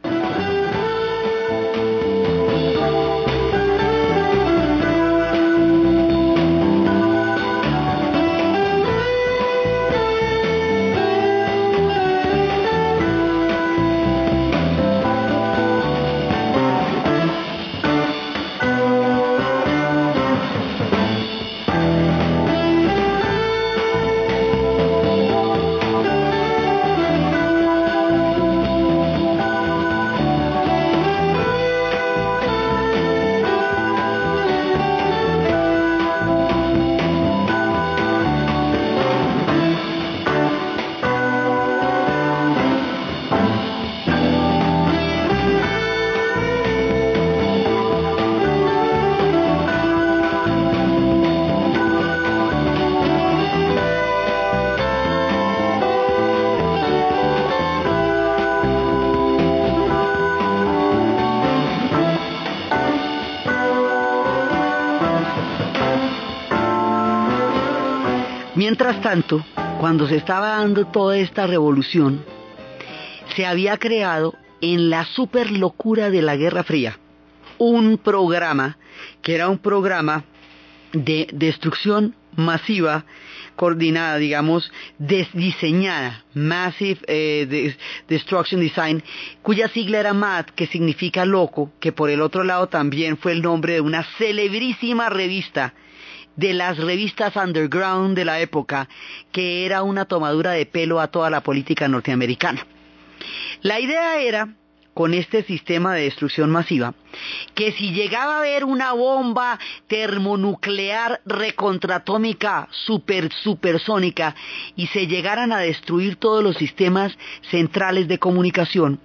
[68.74, 69.46] Mientras tanto,
[69.80, 72.26] cuando se estaba dando toda esta revolución,
[73.36, 76.98] se había creado en la super locura de la Guerra Fría
[77.60, 78.80] un programa
[79.22, 80.24] que era un programa
[80.92, 83.06] de destrucción masiva
[83.56, 87.76] coordinada, digamos, diseñada, Massive eh,
[88.08, 89.04] Destruction Design,
[89.44, 93.44] cuya sigla era MAD, que significa loco, que por el otro lado también fue el
[93.44, 95.76] nombre de una celebrísima revista
[96.36, 98.90] de las revistas underground de la época,
[99.32, 102.66] que era una tomadura de pelo a toda la política norteamericana.
[103.62, 104.50] La idea era
[104.94, 106.94] con este sistema de destrucción masiva,
[107.56, 114.36] que si llegaba a haber una bomba termonuclear recontratómica super supersónica
[114.76, 117.18] y se llegaran a destruir todos los sistemas
[117.50, 119.00] centrales de comunicación,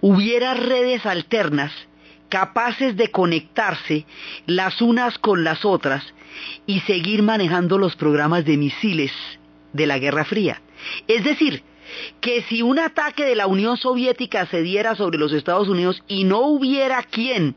[0.00, 1.72] hubiera redes alternas
[2.34, 4.06] capaces de conectarse
[4.46, 6.02] las unas con las otras
[6.66, 9.12] y seguir manejando los programas de misiles
[9.72, 10.60] de la Guerra Fría.
[11.06, 11.62] Es decir,
[12.20, 16.24] que si un ataque de la Unión Soviética se diera sobre los Estados Unidos y
[16.24, 17.54] no hubiera quien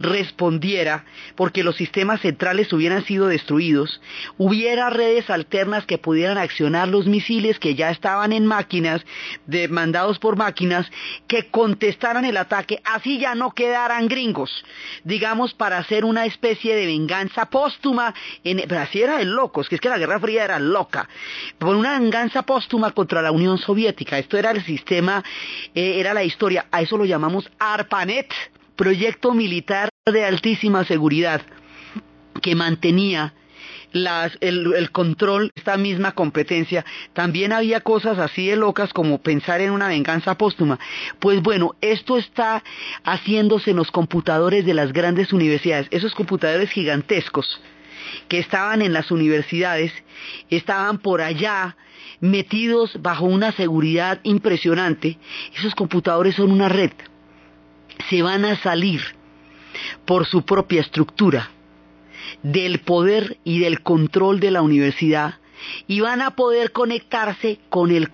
[0.00, 1.04] respondiera
[1.36, 4.00] porque los sistemas centrales hubieran sido destruidos,
[4.36, 9.04] hubiera redes alternas que pudieran accionar los misiles que ya estaban en máquinas,
[9.70, 10.90] mandados por máquinas,
[11.26, 14.64] que contestaran el ataque, así ya no quedaran gringos,
[15.04, 18.14] digamos, para hacer una especie de venganza póstuma,
[18.44, 21.08] en, pero así era de locos, que es que la Guerra Fría era loca,
[21.58, 25.24] por una venganza póstuma contra la Unión Soviética, esto era el sistema,
[25.74, 28.32] eh, era la historia, a eso lo llamamos ARPANET,
[28.78, 31.42] proyecto militar de altísima seguridad
[32.40, 33.34] que mantenía
[33.92, 39.88] el, control, esta misma competencia, también había cosas así de locas como pensar en una
[39.88, 40.78] venganza póstuma.
[41.18, 42.62] Pues bueno, esto está
[43.02, 47.60] haciéndose en los computadores de las grandes universidades, esos computadores gigantescos
[48.28, 49.92] que estaban en las universidades,
[50.50, 51.76] estaban por allá
[52.20, 55.18] metidos bajo una seguridad impresionante.
[55.56, 56.92] Esos computadores son una red
[58.08, 59.00] se van a salir
[60.04, 61.50] por su propia estructura
[62.42, 65.34] del poder y del control de la universidad
[65.86, 68.10] y van a poder conectarse con el...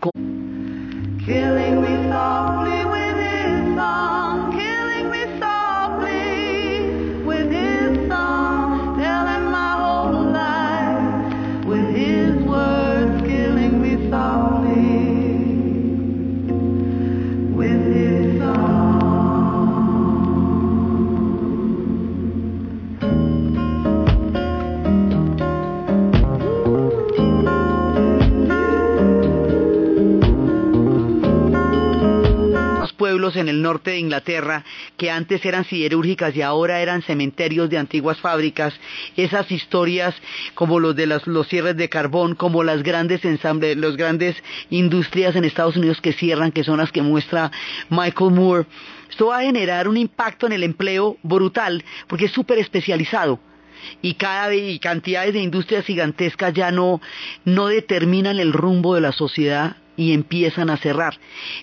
[33.36, 34.64] en el norte de Inglaterra
[34.98, 38.74] que antes eran siderúrgicas y ahora eran cementerios de antiguas fábricas,
[39.16, 40.14] esas historias
[40.54, 44.36] como los de los, cierres de carbón, como las grandes ensambles, las grandes
[44.70, 47.50] industrias en Estados Unidos que cierran, que son las que muestra
[47.88, 48.66] Michael Moore.
[49.08, 53.40] Esto va a generar un impacto en el empleo brutal porque es súper especializado
[54.02, 57.00] y cada y cantidades de industrias gigantescas ya no,
[57.44, 61.18] no determinan el rumbo de la sociedad y empiezan a cerrar.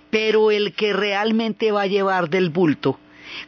[0.10, 3.00] Pero el que realmente va a llevar del bulto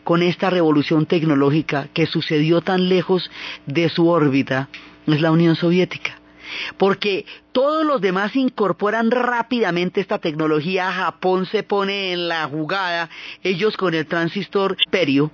[0.04, 3.30] con esta revolución tecnológica que sucedió tan lejos
[3.66, 4.70] de su órbita
[5.08, 6.20] es la Unión Soviética.
[6.78, 13.10] Porque todos los demás incorporan rápidamente esta tecnología, Japón se pone en la jugada,
[13.44, 15.32] ellos con el transistor perio,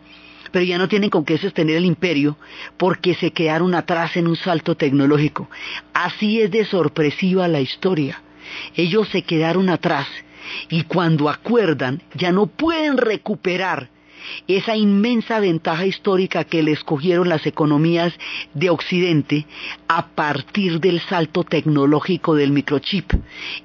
[0.51, 2.37] pero ya no tienen con qué sostener el imperio
[2.77, 5.49] porque se quedaron atrás en un salto tecnológico.
[5.93, 8.21] Así es de sorpresiva la historia.
[8.75, 10.07] Ellos se quedaron atrás
[10.69, 13.89] y cuando acuerdan ya no pueden recuperar
[14.47, 18.13] esa inmensa ventaja histórica que les cogieron las economías
[18.53, 19.45] de Occidente
[19.87, 23.11] a partir del salto tecnológico del microchip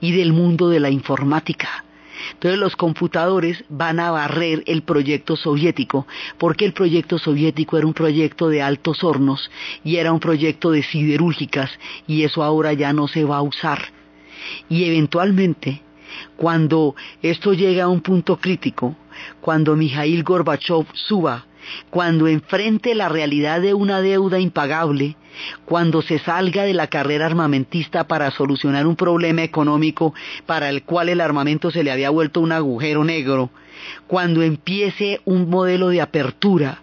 [0.00, 1.84] y del mundo de la informática.
[2.32, 6.06] Entonces los computadores van a barrer el proyecto soviético,
[6.38, 9.50] porque el proyecto soviético era un proyecto de altos hornos
[9.82, 11.70] y era un proyecto de siderúrgicas
[12.06, 13.92] y eso ahora ya no se va a usar.
[14.68, 15.82] Y eventualmente,
[16.36, 18.96] cuando esto llega a un punto crítico,
[19.40, 21.46] cuando Mijail Gorbachev suba,
[21.90, 25.16] cuando enfrente la realidad de una deuda impagable,
[25.64, 30.14] cuando se salga de la carrera armamentista para solucionar un problema económico
[30.46, 33.50] para el cual el armamento se le había vuelto un agujero negro,
[34.06, 36.82] cuando empiece un modelo de apertura,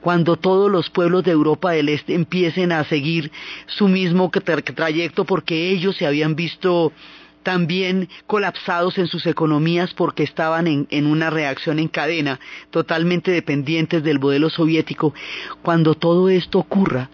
[0.00, 3.30] cuando todos los pueblos de Europa del Este empiecen a seguir
[3.66, 6.92] su mismo trayecto porque ellos se habían visto
[7.46, 14.18] también colapsados en sus economías porque estaban en, una reacción en cadena, totalmente dependientes del
[14.18, 15.14] modelo soviético.
[15.62, 17.08] Cuando todo esto ocurra,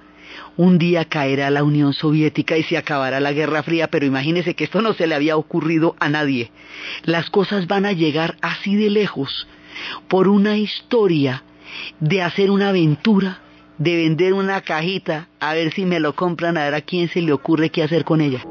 [0.56, 4.64] un día caerá la Unión Soviética y se acabará la Guerra Fría, pero imagínese que
[4.64, 6.50] esto no se le había ocurrido a nadie.
[7.04, 9.46] Las cosas van a llegar así de lejos
[10.08, 11.42] por una historia
[12.00, 13.40] de hacer una aventura,
[13.78, 17.20] de vender una cajita, a ver si me lo compran, a ver a quién se
[17.20, 18.44] le ocurre qué hacer con ella.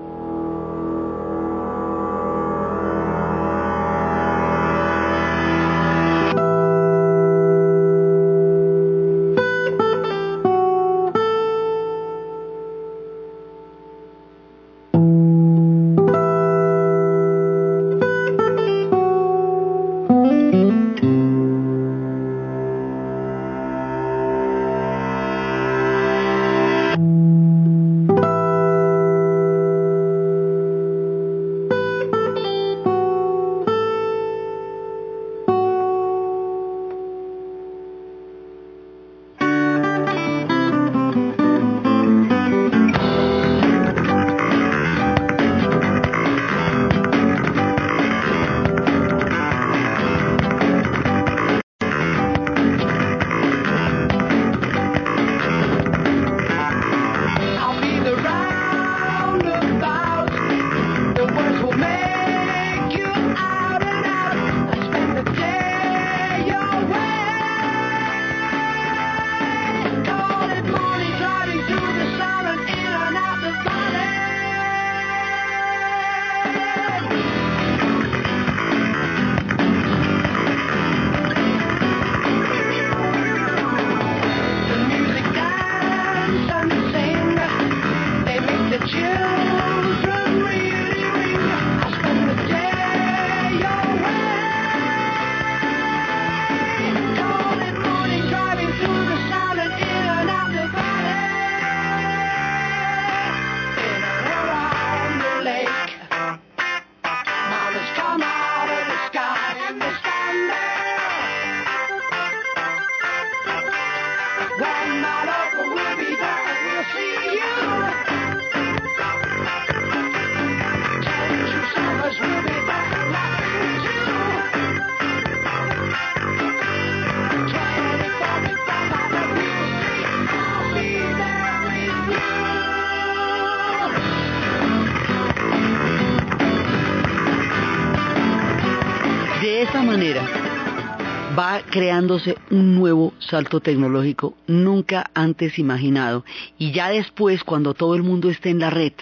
[141.72, 146.24] Creándose un nuevo salto tecnológico nunca antes imaginado.
[146.60, 148.94] Y ya después, cuando todo el mundo esté en la red,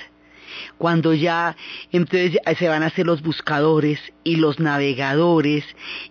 [0.78, 1.56] cuando ya
[1.92, 5.64] entonces se van a hacer los buscadores y los navegadores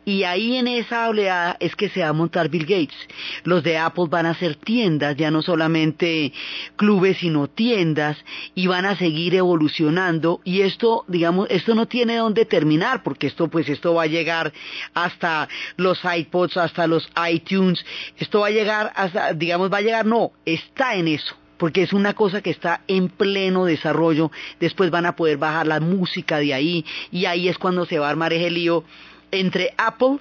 [0.04, 2.96] y ahí en esa oleada es que se va a montar Bill Gates.
[3.44, 6.32] Los de Apple van a ser tiendas, ya no solamente
[6.76, 8.16] clubes, sino tiendas
[8.54, 13.48] y van a seguir evolucionando y esto, digamos, esto no tiene dónde terminar porque esto
[13.48, 14.52] pues esto va a llegar
[14.94, 17.84] hasta los iPods, hasta los iTunes,
[18.16, 21.92] esto va a llegar hasta, digamos, va a llegar, no, está en eso porque es
[21.92, 24.30] una cosa que está en pleno desarrollo,
[24.60, 28.06] después van a poder bajar la música de ahí y ahí es cuando se va
[28.06, 28.84] a armar ese lío
[29.30, 30.18] entre Apple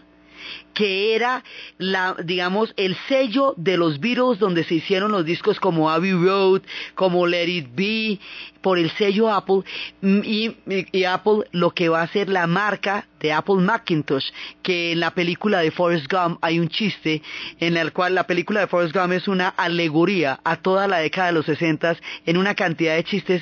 [0.78, 1.44] que era
[1.80, 6.62] la, digamos, el sello de los Beatles donde se hicieron los discos como Abbey Road,
[6.94, 8.20] como Let It Be,
[8.62, 9.64] por el sello Apple,
[10.04, 14.26] y, y Apple lo que va a ser la marca de Apple Macintosh,
[14.62, 17.24] que en la película de Forrest Gump hay un chiste
[17.60, 21.28] en el cual la película de Forrest Gump es una alegoría a toda la década
[21.28, 23.42] de los 60 en una cantidad de chistes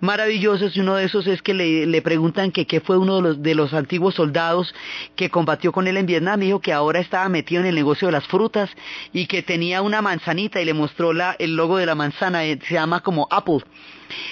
[0.00, 3.22] maravillosos y uno de esos es que le, le preguntan que qué fue uno de
[3.22, 4.74] los, de los antiguos soldados
[5.16, 8.12] que combatió con él en Vietnam, dijo que ahora estaba metido en el negocio de
[8.12, 8.70] las frutas
[9.12, 12.58] y que tenía una manzanita y le mostró la, el logo de la manzana, eh,
[12.66, 13.60] se llama como Apple.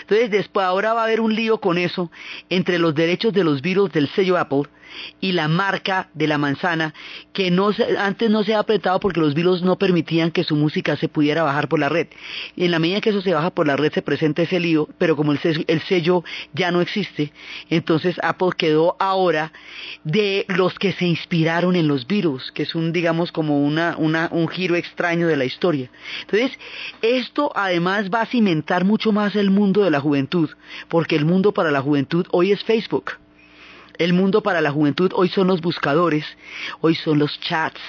[0.01, 2.11] Entonces después ahora va a haber un lío con eso
[2.51, 4.65] entre los derechos de los virus del sello Apple
[5.21, 6.95] y la marca de la manzana
[7.33, 7.55] que
[7.99, 11.43] antes no se ha apretado porque los Beatles no permitían que su música se pudiera
[11.43, 12.09] bajar por la red.
[12.57, 15.17] En la medida que eso se baja por la red se presenta ese lío, pero
[15.17, 17.33] como el sello, ya no existe,
[17.71, 19.53] entonces Apple quedó ahora
[20.05, 24.29] de los que se inspiraron en los Beatles, que es un digamos como una, una,
[24.31, 25.91] un giro extraño de la historia.
[26.23, 26.59] Entonces,
[27.01, 30.51] esto además va a cimentar mucho más el mundo de la juventud,
[30.89, 33.13] porque el mundo para la juventud hoy es Facebook.
[33.99, 36.25] El mundo para la juventud hoy son los buscadores,
[36.81, 37.81] hoy son los chats,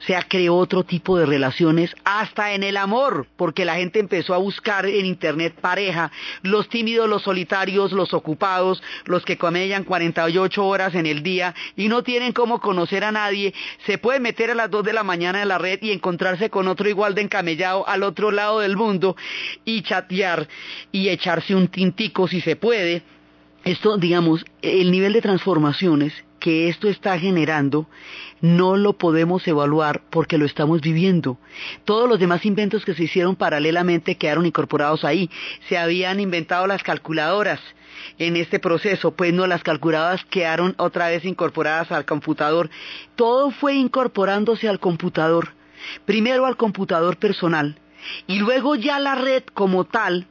[0.00, 4.34] o sea, creó otro tipo de relaciones, hasta en el amor, porque la gente empezó
[4.34, 6.10] a buscar en internet pareja,
[6.42, 11.88] los tímidos, los solitarios, los ocupados, los que camellan 48 horas en el día y
[11.88, 13.54] no tienen cómo conocer a nadie,
[13.86, 16.68] se puede meter a las 2 de la mañana en la red y encontrarse con
[16.68, 19.16] otro igual de encamellado al otro lado del mundo
[19.64, 20.48] y chatear
[20.92, 23.02] y echarse un tintico si se puede.
[23.64, 27.88] Esto, digamos, el nivel de transformaciones que esto está generando
[28.40, 31.38] no lo podemos evaluar porque lo estamos viviendo.
[31.84, 35.30] Todos los demás inventos que se hicieron paralelamente quedaron incorporados ahí.
[35.68, 37.60] Se habían inventado las calculadoras
[38.18, 42.70] en este proceso, pues no las calculadoras quedaron otra vez incorporadas al computador.
[43.14, 45.54] Todo fue incorporándose al computador.
[46.04, 47.78] Primero al computador personal
[48.26, 50.26] y luego ya la red como tal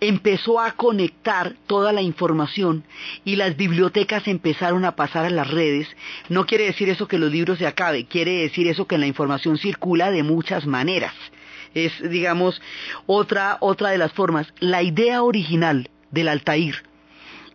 [0.00, 2.84] empezó a conectar toda la información
[3.24, 5.88] y las bibliotecas empezaron a pasar a las redes,
[6.28, 9.58] no quiere decir eso que los libros se acaben, quiere decir eso que la información
[9.58, 11.14] circula de muchas maneras.
[11.74, 12.60] Es, digamos,
[13.06, 14.52] otra, otra de las formas.
[14.58, 16.89] La idea original del Altair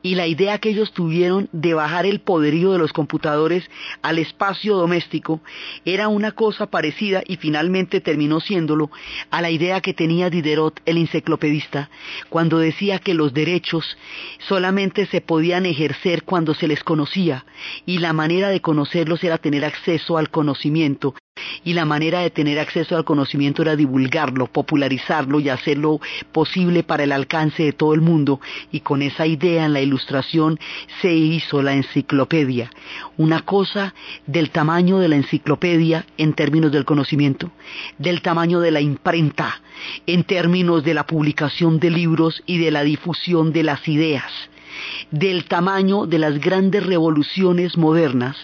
[0.05, 3.67] y la idea que ellos tuvieron de bajar el poderío de los computadores
[4.03, 5.41] al espacio doméstico
[5.83, 8.91] era una cosa parecida y finalmente terminó siéndolo
[9.31, 11.89] a la idea que tenía Diderot, el enciclopedista,
[12.29, 13.97] cuando decía que los derechos
[14.47, 17.43] solamente se podían ejercer cuando se les conocía
[17.87, 21.15] y la manera de conocerlos era tener acceso al conocimiento
[21.65, 25.99] y la manera de tener acceso al conocimiento era divulgarlo, popularizarlo y hacerlo
[26.31, 28.39] posible para el alcance de todo el mundo.
[28.71, 30.59] Y con esa idea en la ilustración
[31.01, 32.71] se hizo la enciclopedia,
[33.17, 33.93] una cosa
[34.27, 37.51] del tamaño de la enciclopedia en términos del conocimiento,
[37.97, 39.61] del tamaño de la imprenta
[40.07, 44.31] en términos de la publicación de libros y de la difusión de las ideas,
[45.11, 48.37] del tamaño de las grandes revoluciones modernas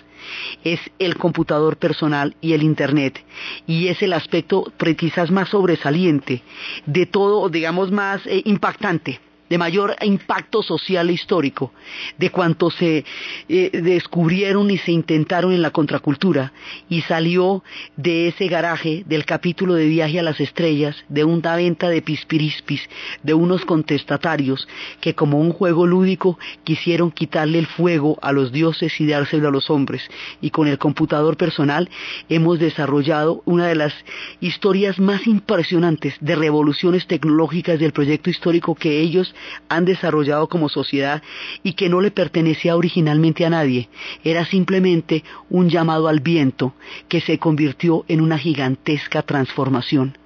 [0.63, 3.23] es el computador personal y el Internet.
[3.67, 6.41] Y es el aspecto quizás más sobresaliente
[6.85, 9.19] de todo, digamos, más eh, impactante
[9.51, 11.73] de mayor impacto social e histórico
[12.17, 13.03] de cuanto se
[13.49, 16.53] eh, descubrieron y se intentaron en la contracultura
[16.87, 17.61] y salió
[17.97, 22.81] de ese garaje del capítulo de Viaje a las Estrellas de una venta de pispirispis
[23.23, 24.69] de unos contestatarios
[25.01, 29.51] que como un juego lúdico quisieron quitarle el fuego a los dioses y dárselo a
[29.51, 30.01] los hombres.
[30.39, 31.89] Y con el computador personal
[32.29, 33.93] hemos desarrollado una de las
[34.39, 39.35] historias más impresionantes de revoluciones tecnológicas del proyecto histórico que ellos
[39.69, 41.21] han desarrollado como sociedad
[41.63, 43.89] y que no le pertenecía originalmente a nadie.
[44.23, 46.73] Era simplemente un llamado al viento
[47.07, 50.17] que se convirtió en una gigantesca transformación.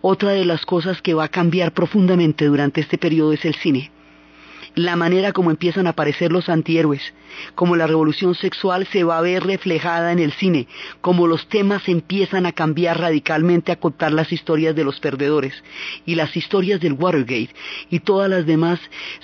[0.00, 3.90] Otra de las cosas que va a cambiar profundamente durante este periodo es el cine
[4.74, 7.02] la manera como empiezan a aparecer los antihéroes,
[7.54, 10.66] como la revolución sexual se va a ver reflejada en el cine,
[11.00, 15.54] como los temas empiezan a cambiar radicalmente a contar las historias de los perdedores
[16.06, 17.50] y las historias del Watergate
[17.90, 18.80] y todas las demás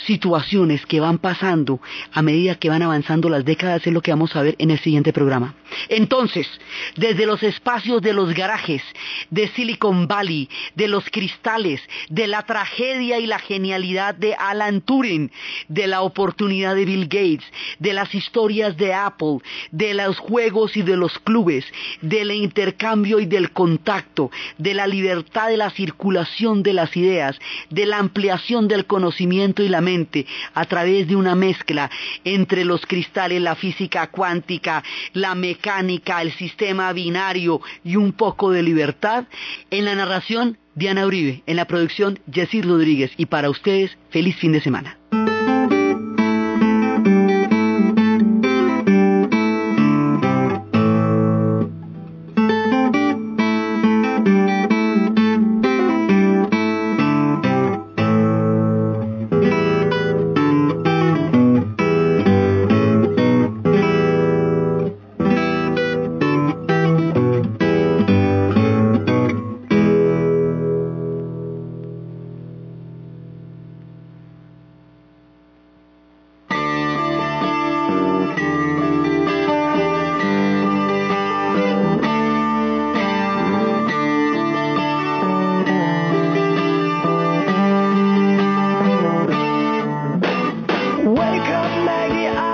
[0.06, 1.80] situaciones que van pasando
[2.12, 4.78] a medida que van avanzando las décadas es lo que vamos a ver en el
[4.78, 5.54] siguiente programa.
[5.88, 6.48] Entonces,
[6.96, 8.82] desde los espacios de los garajes,
[9.30, 15.30] de Silicon Valley, de los cristales, de la tragedia y la genialidad de Alan Turing,
[15.68, 17.44] de la oportunidad de Bill Gates,
[17.78, 19.38] de las historias de Apple,
[19.70, 21.64] de los juegos y de los clubes,
[22.00, 27.38] del intercambio y del contacto, de la libertad de la circulación de las ideas,
[27.70, 31.90] de la ampliación del conocimiento y la mente a través de una mezcla
[32.24, 34.82] entre los cristales, la física cuántica,
[35.12, 39.24] la mecánica, el sistema binario y un poco de libertad,
[39.70, 43.10] en la narración Diana Uribe, en la producción Jessy Rodríguez.
[43.16, 44.97] Y para ustedes feliz fin de semana.